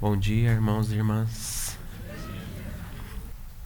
[0.00, 1.76] Bom dia, irmãos e irmãs.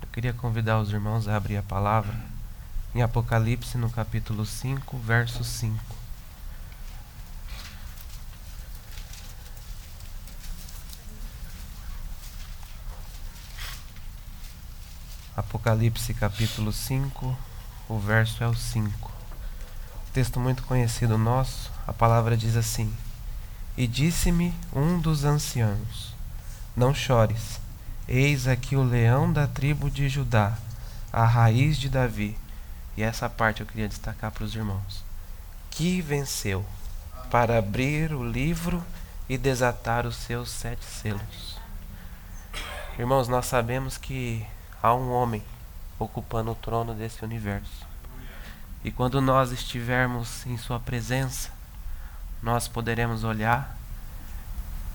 [0.00, 2.18] Eu queria convidar os irmãos a abrir a palavra
[2.94, 5.78] em Apocalipse, no capítulo 5, verso 5.
[15.36, 17.36] Apocalipse, capítulo 5,
[17.90, 19.12] o verso é o 5.
[20.14, 22.90] Texto muito conhecido nosso, a palavra diz assim:
[23.76, 26.21] E disse-me um dos anciãos
[26.76, 27.60] não chores.
[28.08, 30.56] Eis aqui o leão da tribo de Judá,
[31.12, 32.36] a raiz de Davi.
[32.96, 35.04] E essa parte eu queria destacar para os irmãos.
[35.70, 36.64] Que venceu
[37.30, 38.84] para abrir o livro
[39.28, 41.58] e desatar os seus sete selos.
[42.98, 44.46] Irmãos, nós sabemos que
[44.82, 45.42] há um homem
[45.98, 47.86] ocupando o trono desse universo.
[48.84, 51.50] E quando nós estivermos em Sua presença,
[52.42, 53.78] nós poderemos olhar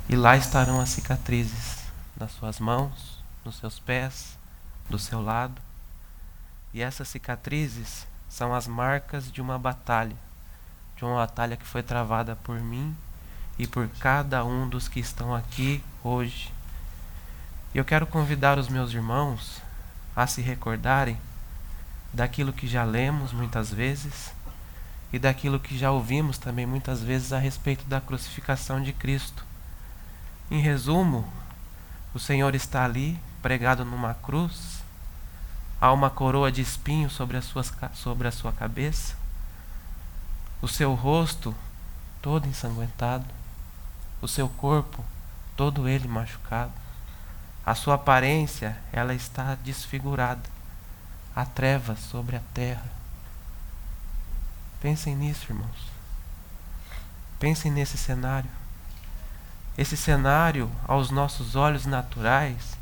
[0.10, 1.77] e lá estarão as cicatrizes
[2.20, 4.38] nas suas mãos, nos seus pés,
[4.90, 5.62] do seu lado.
[6.74, 10.16] E essas cicatrizes são as marcas de uma batalha,
[10.96, 12.96] de uma batalha que foi travada por mim
[13.58, 16.52] e por cada um dos que estão aqui hoje.
[17.74, 19.62] E eu quero convidar os meus irmãos
[20.16, 21.18] a se recordarem
[22.14, 24.32] daquilo que já lemos muitas vezes
[25.12, 29.46] e daquilo que já ouvimos também muitas vezes a respeito da crucificação de Cristo.
[30.50, 31.28] Em resumo,
[32.18, 34.82] o Senhor está ali, pregado numa cruz,
[35.80, 39.16] há uma coroa de espinho sobre a, sua, sobre a sua cabeça,
[40.60, 41.54] o seu rosto
[42.20, 43.24] todo ensanguentado,
[44.20, 45.06] o seu corpo
[45.56, 46.72] todo ele machucado,
[47.64, 50.50] a sua aparência ela está desfigurada,
[51.36, 52.92] há trevas sobre a terra.
[54.82, 55.92] Pensem nisso, irmãos.
[57.40, 58.50] Pensem nesse cenário.
[59.78, 62.76] Esse cenário, aos nossos olhos naturais,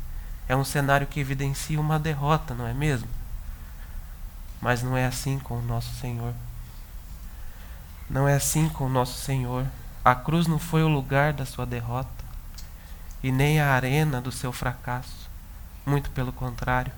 [0.48, 3.08] é um cenário que evidencia uma derrota, não é mesmo?
[4.60, 6.32] Mas não é assim com o nosso Senhor.
[8.08, 9.66] Não é assim com o nosso Senhor.
[10.04, 12.24] A cruz não foi o lugar da sua derrota
[13.22, 15.28] e nem a arena do seu fracasso.
[15.84, 16.92] Muito pelo contrário.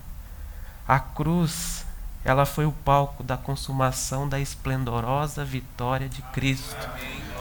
[0.86, 1.84] A cruz,
[2.24, 6.76] ela foi o palco da consumação da esplendorosa vitória de Cristo.
[6.86, 7.37] Amém.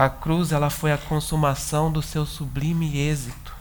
[0.00, 3.54] A cruz ela foi a consumação do seu sublime êxito.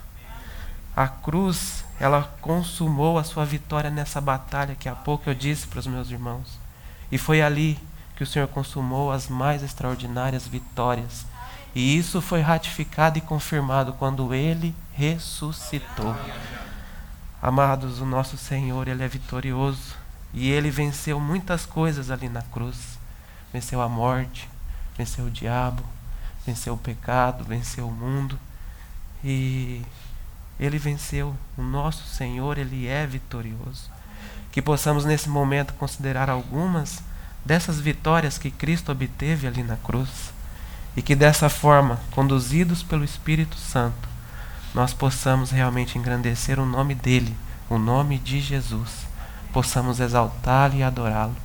[0.95, 5.79] A cruz ela consumou a sua vitória nessa batalha que há pouco eu disse para
[5.79, 6.57] os meus irmãos.
[7.11, 7.78] E foi ali
[8.16, 11.25] que o Senhor consumou as mais extraordinárias vitórias.
[11.75, 16.16] E isso foi ratificado e confirmado quando ele ressuscitou.
[17.41, 19.94] Amados, o nosso Senhor, ele é vitorioso
[20.33, 22.97] e ele venceu muitas coisas ali na cruz.
[23.51, 24.49] Venceu a morte,
[24.97, 25.83] venceu o diabo,
[26.49, 28.39] venceu o pecado, venceu o mundo
[29.23, 29.83] e
[30.59, 31.35] ele venceu.
[31.55, 33.89] O nosso Senhor, ele é vitorioso.
[34.51, 37.03] Que possamos nesse momento considerar algumas
[37.45, 40.33] dessas vitórias que Cristo obteve ali na cruz
[40.97, 44.09] e que dessa forma, conduzidos pelo Espírito Santo,
[44.73, 47.35] nós possamos realmente engrandecer o nome dele,
[47.69, 49.07] o nome de Jesus,
[49.53, 51.35] possamos exaltá-lo e adorá-lo.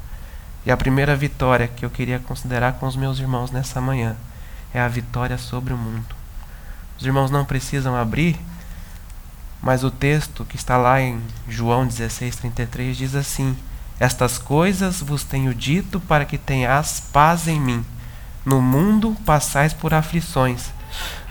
[0.65, 4.17] E a primeira vitória que eu queria considerar com os meus irmãos nessa manhã
[4.75, 6.15] é a vitória sobre o mundo.
[6.99, 8.37] Os irmãos não precisam abrir,
[9.63, 13.57] mas o texto que está lá em João 16:33 diz assim:
[13.99, 17.85] Estas coisas vos tenho dito para que tenhas paz em mim.
[18.45, 20.71] No mundo passais por aflições,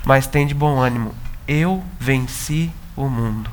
[0.03, 1.13] mas tende bom ânimo.
[1.47, 3.51] Eu venci o mundo.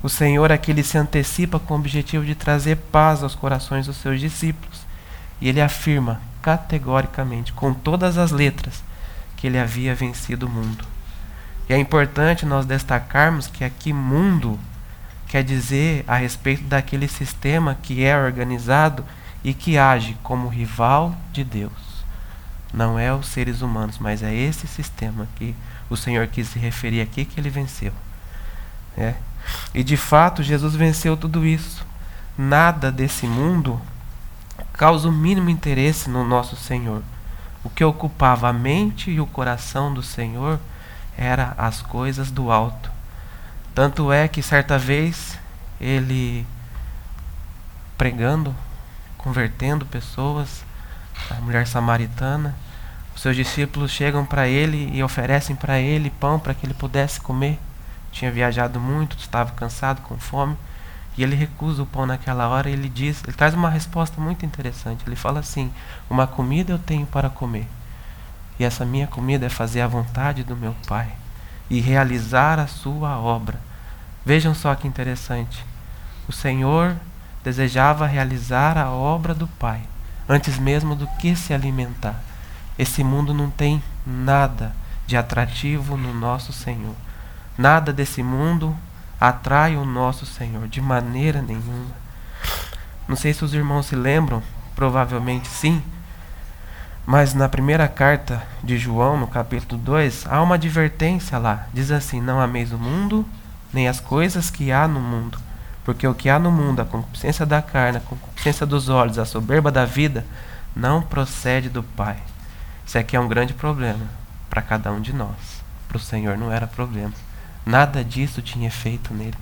[0.00, 3.96] O Senhor aqui ele se antecipa com o objetivo de trazer paz aos corações dos
[3.96, 4.86] seus discípulos.
[5.40, 8.82] E ele afirma categoricamente, com todas as letras,
[9.38, 10.84] que ele havia vencido o mundo.
[11.68, 14.58] E é importante nós destacarmos que aqui mundo
[15.28, 19.04] quer dizer a respeito daquele sistema que é organizado
[19.44, 21.72] e que age como rival de Deus.
[22.72, 25.54] Não é os seres humanos, mas é esse sistema que
[25.88, 27.92] o Senhor quis se referir aqui que ele venceu.
[28.96, 29.14] É.
[29.72, 31.86] E de fato, Jesus venceu tudo isso.
[32.36, 33.80] Nada desse mundo
[34.72, 37.02] causa o mínimo interesse no nosso Senhor.
[37.64, 40.60] O que ocupava a mente e o coração do Senhor
[41.16, 42.90] era as coisas do alto.
[43.74, 45.38] Tanto é que certa vez
[45.80, 46.46] ele
[47.96, 48.54] pregando,
[49.16, 50.64] convertendo pessoas,
[51.30, 52.54] a mulher samaritana,
[53.14, 57.20] os seus discípulos chegam para ele e oferecem para ele pão para que ele pudesse
[57.20, 57.58] comer.
[58.12, 60.56] Tinha viajado muito, estava cansado, com fome.
[61.18, 64.46] E ele recusa o pão naquela hora e ele diz, ele traz uma resposta muito
[64.46, 65.02] interessante.
[65.04, 65.72] Ele fala assim:
[66.08, 67.66] "Uma comida eu tenho para comer.
[68.56, 71.08] E essa minha comida é fazer a vontade do meu Pai".
[71.68, 73.60] e realizar a sua obra.
[74.24, 75.64] Vejam só que interessante.
[76.28, 76.96] O Senhor
[77.44, 79.82] desejava realizar a obra do Pai,
[80.28, 82.22] antes mesmo do que se alimentar.
[82.78, 84.74] Esse mundo não tem nada
[85.06, 86.94] de atrativo no nosso Senhor.
[87.56, 88.76] Nada desse mundo
[89.20, 91.94] atrai o nosso Senhor, de maneira nenhuma.
[93.06, 94.42] Não sei se os irmãos se lembram,
[94.74, 95.82] provavelmente sim,
[97.10, 101.66] mas na primeira carta de João, no capítulo 2, há uma advertência lá.
[101.72, 103.24] Diz assim: Não ameis o mundo,
[103.72, 105.38] nem as coisas que há no mundo.
[105.86, 109.24] Porque o que há no mundo, a concupiscência da carne, a concupiscência dos olhos, a
[109.24, 110.26] soberba da vida,
[110.76, 112.18] não procede do Pai.
[112.86, 114.04] Isso aqui é um grande problema
[114.50, 115.62] para cada um de nós.
[115.88, 117.14] Para o Senhor não era problema.
[117.68, 119.36] Nada disso tinha efeito nele.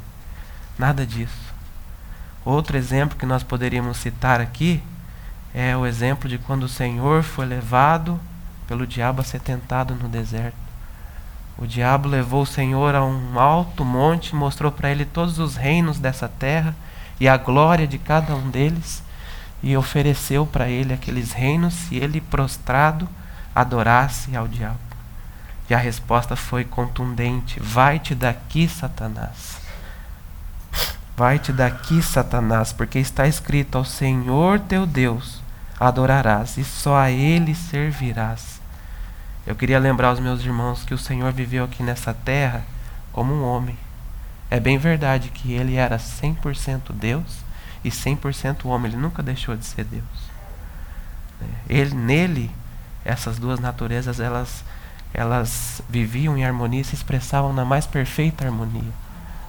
[0.76, 1.55] Nada disso.
[2.44, 4.82] Outro exemplo que nós poderíamos citar aqui
[5.55, 8.19] é o exemplo de quando o Senhor foi levado
[8.67, 10.56] pelo diabo a ser tentado no deserto.
[11.56, 16.00] O diabo levou o Senhor a um alto monte, mostrou para ele todos os reinos
[16.00, 16.75] dessa terra
[17.20, 19.05] e a glória de cada um deles,
[19.62, 23.08] e ofereceu para ele aqueles reinos se ele prostrado
[23.55, 24.86] adorasse ao diabo.
[25.68, 29.60] E a resposta foi contundente: Vai-te daqui, Satanás.
[31.16, 35.42] Vai-te daqui, Satanás, porque está escrito: Ao Senhor teu Deus
[35.78, 38.60] adorarás e só a Ele servirás.
[39.46, 42.64] Eu queria lembrar aos meus irmãos que o Senhor viveu aqui nessa terra
[43.12, 43.78] como um homem.
[44.50, 47.38] É bem verdade que ele era 100% Deus
[47.84, 50.04] e 100% homem, ele nunca deixou de ser Deus.
[51.68, 52.50] Ele nele
[53.04, 54.64] essas duas naturezas elas
[55.16, 58.92] elas viviam em harmonia e se expressavam na mais perfeita harmonia.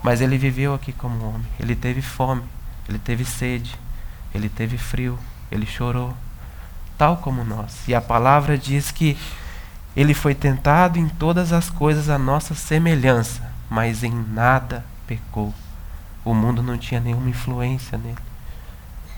[0.02, 1.46] Mas ele viveu aqui como homem.
[1.60, 2.44] Ele teve fome,
[2.88, 3.76] ele teve sede,
[4.34, 5.20] ele teve frio,
[5.52, 6.16] ele chorou,
[6.98, 7.86] tal como nós.
[7.86, 9.18] E a palavra diz que
[9.94, 15.54] ele foi tentado em todas as coisas à nossa semelhança, mas em nada pecou.
[16.24, 18.16] O mundo não tinha nenhuma influência nele.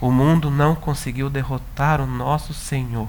[0.01, 3.07] O mundo não conseguiu derrotar o nosso Senhor.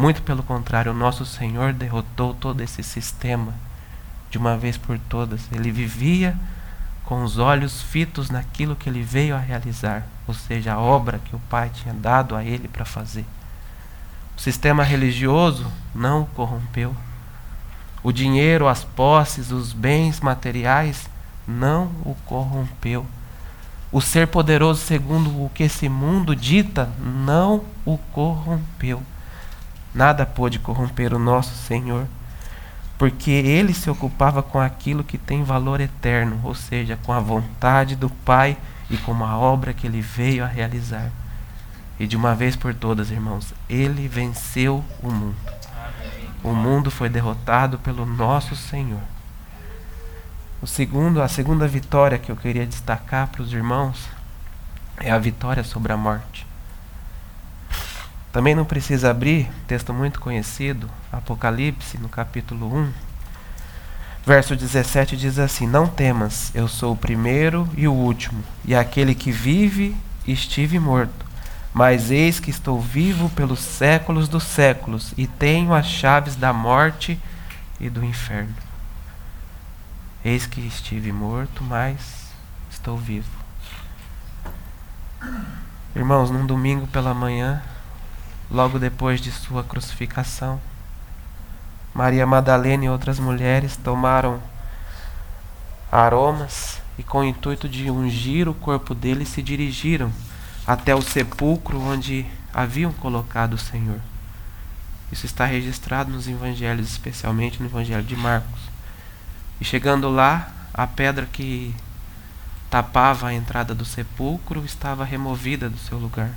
[0.00, 3.52] Muito pelo contrário, o nosso Senhor derrotou todo esse sistema
[4.30, 5.42] de uma vez por todas.
[5.52, 6.34] Ele vivia
[7.04, 11.36] com os olhos fitos naquilo que ele veio a realizar, ou seja, a obra que
[11.36, 13.26] o Pai tinha dado a ele para fazer.
[14.38, 16.96] O sistema religioso não o corrompeu.
[18.02, 21.10] O dinheiro, as posses, os bens materiais
[21.46, 23.04] não o corrompeu.
[23.92, 29.02] O ser poderoso segundo o que esse mundo dita não o corrompeu.
[29.94, 32.06] Nada pôde corromper o nosso Senhor
[33.00, 37.96] porque ele se ocupava com aquilo que tem valor eterno, ou seja, com a vontade
[37.96, 38.58] do Pai
[38.90, 41.10] e com a obra que ele veio a realizar.
[41.98, 45.36] E de uma vez por todas, irmãos, ele venceu o mundo.
[46.44, 49.00] O mundo foi derrotado pelo nosso Senhor.
[50.60, 54.10] O segundo, a segunda vitória que eu queria destacar para os irmãos
[54.98, 56.49] é a vitória sobre a morte.
[58.32, 62.92] Também não precisa abrir, texto muito conhecido, Apocalipse, no capítulo 1.
[64.24, 69.14] Verso 17 diz assim: Não temas, eu sou o primeiro e o último, e aquele
[69.14, 69.96] que vive
[70.26, 71.26] estive morto.
[71.72, 77.18] Mas eis que estou vivo pelos séculos dos séculos, e tenho as chaves da morte
[77.80, 78.54] e do inferno.
[80.24, 82.30] Eis que estive morto, mas
[82.70, 83.40] estou vivo.
[85.96, 87.62] Irmãos, num domingo pela manhã,
[88.50, 90.60] logo depois de sua crucificação.
[91.94, 94.40] Maria Madalena e outras mulheres tomaram
[95.90, 100.12] aromas e, com o intuito de ungir o corpo dele, se dirigiram
[100.66, 104.00] até o sepulcro onde haviam colocado o Senhor.
[105.10, 108.60] Isso está registrado nos evangelhos, especialmente no evangelho de Marcos.
[109.60, 111.74] E chegando lá, a pedra que
[112.70, 116.30] tapava a entrada do sepulcro estava removida do seu lugar.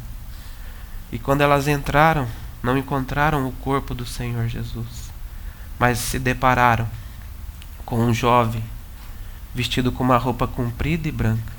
[1.13, 2.27] E quando elas entraram,
[2.63, 5.11] não encontraram o corpo do Senhor Jesus,
[5.77, 6.89] mas se depararam
[7.85, 8.63] com um jovem
[9.53, 11.53] vestido com uma roupa comprida e branca.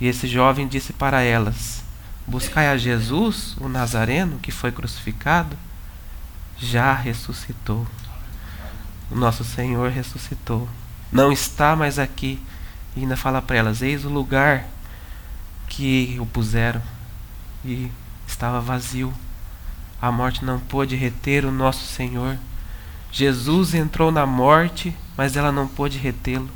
[0.00, 1.84] E esse jovem disse para elas:
[2.26, 5.56] Buscai a Jesus, o Nazareno, que foi crucificado,
[6.58, 7.86] já ressuscitou.
[9.08, 10.68] O nosso Senhor ressuscitou.
[11.12, 12.42] Não está mais aqui.
[12.96, 14.66] E ainda fala para elas: Eis o lugar
[15.68, 16.82] que o puseram.
[17.64, 17.88] E
[18.34, 19.14] estava vazio.
[20.02, 22.36] A morte não pôde reter o nosso Senhor.
[23.10, 26.50] Jesus entrou na morte, mas ela não pôde retê-lo.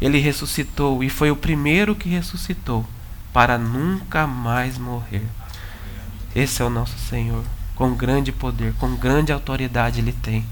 [0.00, 2.84] Ele ressuscitou e foi o primeiro que ressuscitou
[3.32, 5.22] para nunca mais morrer.
[6.34, 7.44] Esse é o nosso Senhor,
[7.76, 10.44] com grande poder, com grande autoridade ele tem.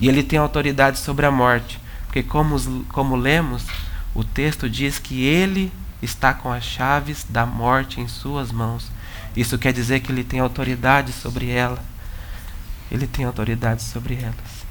[0.00, 3.64] E ele tem autoridade sobre a morte, Porque, como, como lemos,
[4.14, 8.90] o texto diz que ele está com as chaves da morte em suas mãos.
[9.36, 11.82] Isso quer dizer que ele tem autoridade sobre ela.
[12.90, 14.62] Ele tem autoridade sobre elas.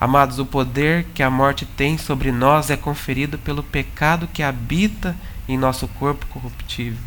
[0.00, 5.16] Amados, o poder que a morte tem sobre nós é conferido pelo pecado que habita
[5.48, 6.98] em nosso corpo corruptível.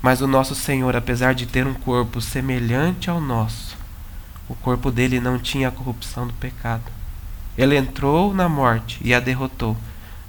[0.00, 3.76] Mas o nosso Senhor, apesar de ter um corpo semelhante ao nosso,
[4.48, 6.84] o corpo dele não tinha a corrupção do pecado.
[7.58, 9.76] Ele entrou na morte e a derrotou.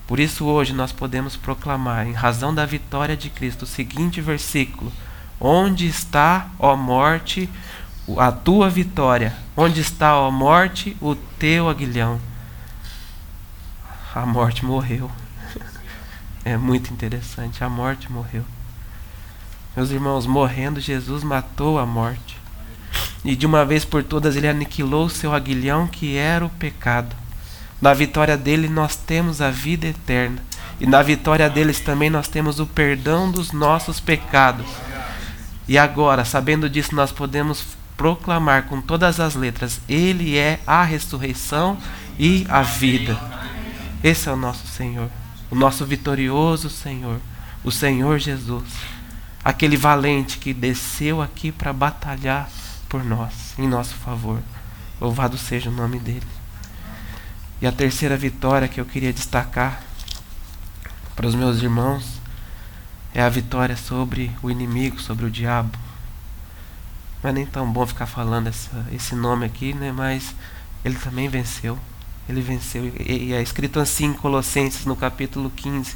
[0.08, 4.92] Por isso, hoje nós podemos proclamar, em razão da vitória de Cristo, o seguinte versículo:
[5.40, 7.50] Onde está, ó morte,
[8.18, 9.36] a tua vitória?
[9.56, 12.20] Onde está, ó morte, o teu aguilhão?
[14.14, 15.12] A morte morreu.
[16.46, 18.46] É muito interessante, a morte morreu.
[19.76, 22.40] Meus irmãos, morrendo, Jesus matou a morte.
[23.24, 27.14] E de uma vez por todas ele aniquilou o seu aguilhão que era o pecado.
[27.82, 30.42] Na vitória dele nós temos a vida eterna.
[30.80, 34.66] E na vitória deles também nós temos o perdão dos nossos pecados.
[35.68, 41.78] E agora, sabendo disso, nós podemos proclamar com todas as letras: Ele é a ressurreição
[42.18, 43.20] e a vida.
[44.04, 45.10] Esse é o nosso Senhor,
[45.52, 47.20] o nosso vitorioso Senhor,
[47.64, 48.64] o Senhor Jesus,
[49.44, 52.50] aquele valente que desceu aqui para batalhar
[52.88, 54.40] por nós, em nosso favor.
[55.02, 56.26] Louvado seja o nome dele.
[57.62, 59.82] E a terceira vitória que eu queria destacar
[61.16, 62.17] para os meus irmãos
[63.18, 65.76] é a vitória sobre o inimigo, sobre o diabo.
[67.24, 69.92] Não é nem tão bom ficar falando essa, esse nome aqui, né?
[69.92, 70.36] Mas
[70.86, 71.80] ele também venceu.
[72.30, 72.86] Ele venceu.
[72.86, 75.96] E, e é escrito assim em Colossenses, no capítulo 15: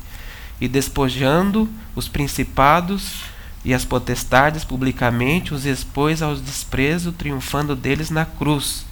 [0.60, 3.26] E despojando os principados
[3.64, 8.84] e as potestades publicamente, os expôs aos desprezos, triunfando deles na cruz.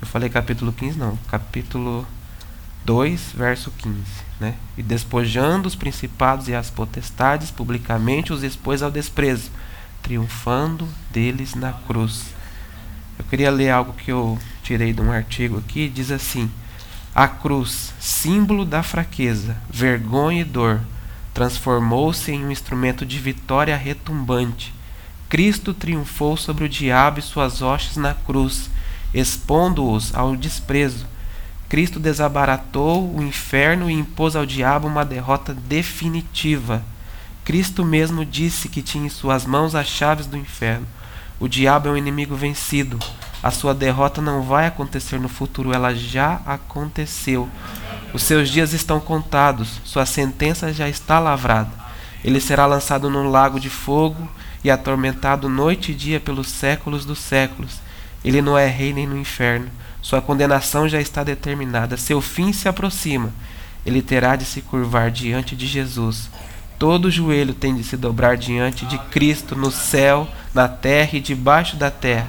[0.00, 2.06] Eu falei capítulo 15, não, capítulo
[2.84, 3.96] 2, verso 15.
[4.40, 4.54] Né?
[4.76, 9.50] E despojando os principados e as potestades, publicamente os expôs ao desprezo
[10.04, 12.26] triunfando deles na cruz.
[13.18, 16.50] Eu queria ler algo que eu tirei de um artigo aqui, diz assim:
[17.14, 20.80] A cruz, símbolo da fraqueza, vergonha e dor,
[21.32, 24.74] transformou-se em um instrumento de vitória retumbante.
[25.28, 28.70] Cristo triunfou sobre o diabo e suas hostes na cruz,
[29.12, 31.06] expondo-os ao desprezo.
[31.74, 36.84] Cristo desabaratou o inferno e impôs ao diabo uma derrota definitiva.
[37.44, 40.86] Cristo mesmo disse que tinha em suas mãos as chaves do inferno.
[41.40, 42.96] O diabo é um inimigo vencido.
[43.42, 47.48] A sua derrota não vai acontecer no futuro, ela já aconteceu.
[48.12, 51.72] Os seus dias estão contados, sua sentença já está lavrada.
[52.22, 54.30] Ele será lançado num lago de fogo
[54.62, 57.80] e atormentado noite e dia pelos séculos dos séculos.
[58.24, 59.68] Ele não é rei nem no inferno.
[60.04, 61.96] Sua condenação já está determinada.
[61.96, 63.32] Seu fim se aproxima.
[63.84, 66.28] Ele terá de se curvar diante de Jesus
[66.78, 71.76] Todo joelho tem de se dobrar diante de Cristo no céu, na terra e debaixo
[71.76, 72.26] da terra.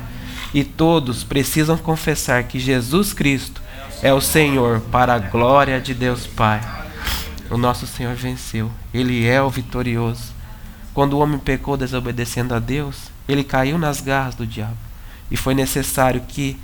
[0.54, 3.62] E todos precisam confessar que Jesus Cristo
[4.02, 6.62] é o Senhor para a glória de Deus Pai.
[7.50, 8.72] O nosso Senhor venceu.
[8.94, 10.34] Ele é o vitorioso.
[10.94, 14.78] Quando o homem pecou desobedecendo a Deus, ele caiu nas garras do diabo.
[15.30, 16.58] E foi necessário que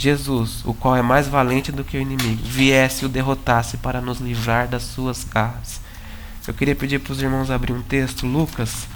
[0.00, 4.00] Jesus, o qual é mais valente do que o inimigo, viesse e o derrotasse para
[4.00, 5.78] nos livrar das suas garras.
[6.48, 8.88] Eu queria pedir para os irmãos abrir um texto, Lucas,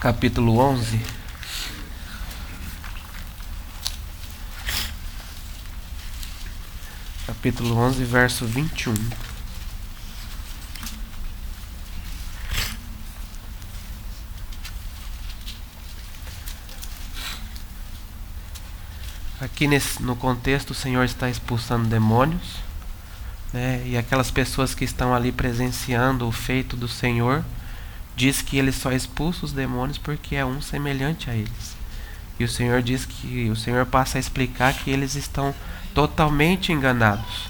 [0.00, 1.00] capítulo 11.
[7.28, 8.92] Capítulo 11, verso 21.
[19.56, 22.56] Aqui nesse, no contexto, o Senhor está expulsando demônios
[23.54, 23.82] né?
[23.86, 27.42] e aquelas pessoas que estão ali presenciando o feito do Senhor,
[28.14, 31.74] diz que ele só expulsa os demônios porque é um semelhante a eles.
[32.38, 35.54] E o Senhor diz que o Senhor passa a explicar que eles estão
[35.94, 37.48] totalmente enganados,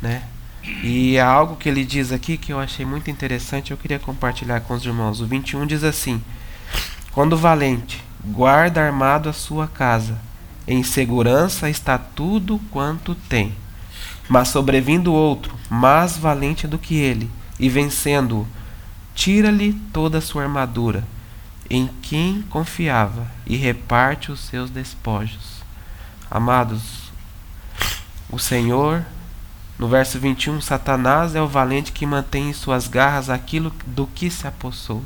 [0.00, 0.22] né?
[0.62, 4.60] E há algo que ele diz aqui que eu achei muito interessante, eu queria compartilhar
[4.60, 5.20] com os irmãos.
[5.20, 6.22] O 21 diz assim:
[7.10, 10.16] Quando o valente guarda armado a sua casa,
[10.66, 13.54] em segurança está tudo quanto tem.
[14.28, 18.46] Mas sobrevindo outro, mais valente do que ele, e vencendo-o,
[19.14, 21.04] tira-lhe toda a sua armadura,
[21.68, 25.62] em quem confiava, e reparte os seus despojos.
[26.30, 27.12] Amados,
[28.30, 29.04] o Senhor,
[29.78, 34.30] no verso 21, Satanás é o valente que mantém em suas garras aquilo do que
[34.30, 35.04] se apossou.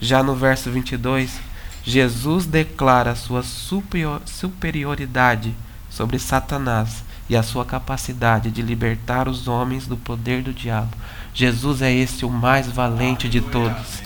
[0.00, 1.38] Já no verso 22,
[1.84, 5.54] Jesus declara sua superioridade
[5.90, 10.96] sobre Satanás e a sua capacidade de libertar os homens do poder do diabo.
[11.34, 14.02] Jesus é esse o mais valente de todos.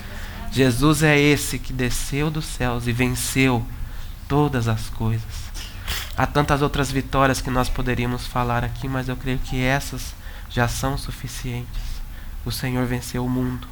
[0.50, 3.64] Jesus é esse que desceu dos céus e venceu
[4.26, 5.48] todas as coisas.
[6.16, 10.14] Há tantas outras vitórias que nós poderíamos falar aqui, mas eu creio que essas
[10.50, 11.82] já são suficientes.
[12.44, 13.68] O Senhor venceu o mundo,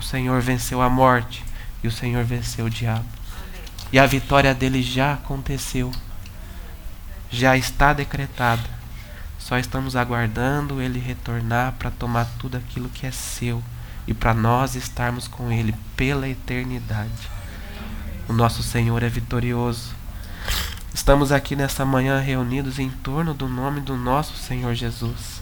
[0.00, 1.44] o Senhor venceu a morte
[1.82, 3.04] e o Senhor venceu o diabo.
[3.94, 5.92] E a vitória dele já aconteceu,
[7.30, 8.68] já está decretada.
[9.38, 13.62] Só estamos aguardando ele retornar para tomar tudo aquilo que é seu
[14.04, 17.30] e para nós estarmos com ele pela eternidade.
[18.28, 19.94] O nosso Senhor é vitorioso.
[20.92, 25.40] Estamos aqui nesta manhã reunidos em torno do nome do nosso Senhor Jesus,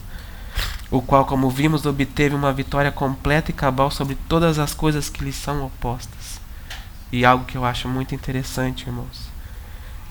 [0.91, 5.23] o qual, como vimos, obteve uma vitória completa e cabal sobre todas as coisas que
[5.23, 6.42] lhe são opostas.
[7.13, 9.29] E algo que eu acho muito interessante, irmãos,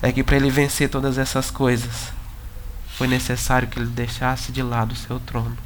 [0.01, 2.13] é que para ele vencer todas essas coisas,
[2.87, 5.57] foi necessário que ele deixasse de lado o seu trono,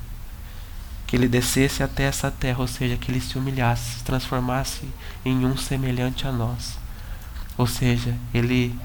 [1.06, 4.90] que ele descesse até essa terra, ou seja, que ele se humilhasse, se transformasse
[5.24, 6.80] em um semelhante a nós.
[7.56, 8.76] Ou seja, ele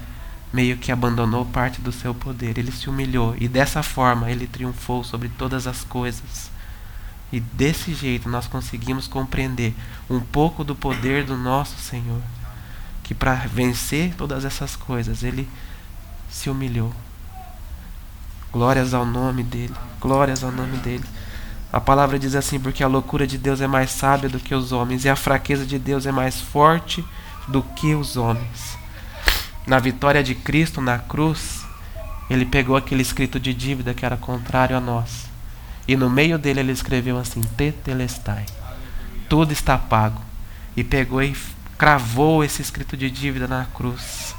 [0.53, 5.03] meio que abandonou parte do seu poder, ele se humilhou e dessa forma ele triunfou
[5.03, 6.51] sobre todas as coisas.
[7.31, 9.73] E desse jeito nós conseguimos compreender
[10.07, 12.21] um pouco do poder do nosso Senhor,
[13.03, 15.47] que para vencer todas essas coisas ele
[16.29, 16.91] se humilhou.
[18.51, 21.05] Glórias ao nome dele, glórias ao nome dele.
[21.71, 24.71] A palavra diz assim: porque a loucura de Deus é mais sábia do que os
[24.71, 27.05] homens, e a fraqueza de Deus é mais forte
[27.47, 28.83] do que os homens
[29.65, 31.65] na vitória de Cristo na cruz,
[32.29, 35.29] ele pegou aquele escrito de dívida que era contrário a nós.
[35.87, 38.45] E no meio dele ele escreveu assim: Tetelestai.
[39.29, 40.21] Tudo está pago.
[40.75, 41.35] E pegou e
[41.83, 44.33] cravou esse escrito de dívida na cruz.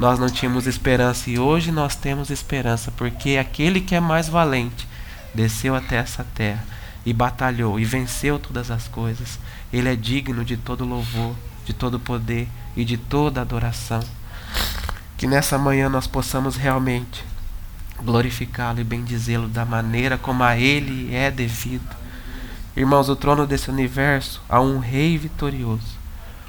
[0.00, 4.88] Nós não tínhamos esperança e hoje nós temos esperança, porque aquele que é mais valente
[5.32, 6.64] desceu até essa terra
[7.06, 9.38] e batalhou e venceu todas as coisas.
[9.72, 14.02] Ele é digno de todo louvor, de todo poder e de toda adoração.
[15.16, 17.24] Que nessa manhã nós possamos realmente
[18.02, 21.94] glorificá-lo e bendizê-lo da maneira como a ele é devido.
[22.76, 26.01] Irmãos, o trono desse universo há um rei vitorioso,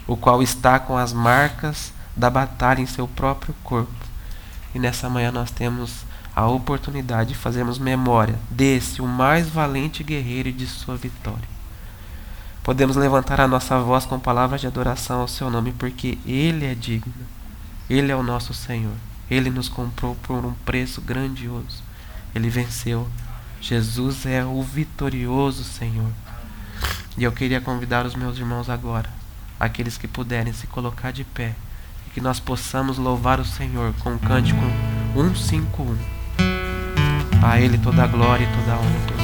[0.07, 3.91] o qual está com as marcas da batalha em seu próprio corpo.
[4.73, 10.51] E nessa manhã nós temos a oportunidade de fazermos memória desse, o mais valente guerreiro
[10.51, 11.53] de sua vitória.
[12.63, 16.73] Podemos levantar a nossa voz com palavras de adoração ao seu nome, porque ele é
[16.73, 17.13] digno.
[17.89, 18.95] Ele é o nosso Senhor.
[19.29, 21.83] Ele nos comprou por um preço grandioso.
[22.33, 23.07] Ele venceu.
[23.59, 26.11] Jesus é o vitorioso Senhor.
[27.17, 29.09] E eu queria convidar os meus irmãos agora,
[29.65, 31.55] aqueles que puderem se colocar de pé,
[32.05, 34.61] e que nós possamos louvar o Senhor com o cântico
[35.13, 35.97] 151.
[37.41, 39.22] A Ele toda a glória e toda a honra.